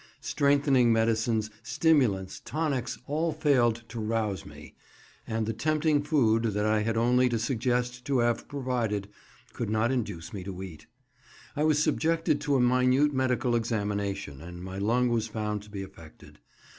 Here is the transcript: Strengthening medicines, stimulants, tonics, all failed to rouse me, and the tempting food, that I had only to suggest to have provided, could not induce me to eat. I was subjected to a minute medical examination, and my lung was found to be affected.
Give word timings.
Strengthening 0.21 0.91
medicines, 0.91 1.51
stimulants, 1.61 2.39
tonics, 2.39 2.97
all 3.05 3.31
failed 3.31 3.83
to 3.89 3.99
rouse 3.99 4.47
me, 4.47 4.73
and 5.27 5.45
the 5.45 5.53
tempting 5.53 6.01
food, 6.01 6.41
that 6.41 6.65
I 6.65 6.81
had 6.81 6.97
only 6.97 7.29
to 7.29 7.37
suggest 7.37 8.03
to 8.05 8.17
have 8.17 8.47
provided, 8.47 9.09
could 9.53 9.69
not 9.69 9.91
induce 9.91 10.33
me 10.33 10.43
to 10.43 10.63
eat. 10.63 10.87
I 11.55 11.63
was 11.65 11.77
subjected 11.83 12.41
to 12.41 12.55
a 12.55 12.59
minute 12.59 13.13
medical 13.13 13.55
examination, 13.55 14.41
and 14.41 14.63
my 14.63 14.79
lung 14.79 15.09
was 15.09 15.27
found 15.27 15.61
to 15.61 15.69
be 15.69 15.83
affected. 15.83 16.39